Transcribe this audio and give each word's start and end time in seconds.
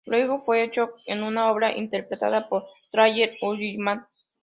Luego 0.07 0.39
fue 0.39 0.63
hecho 0.63 0.95
en 1.05 1.21
una 1.21 1.51
obra 1.51 1.77
interpretada 1.77 2.49
por 2.49 2.65
Tracey 2.91 3.37
Ullman. 3.43 4.07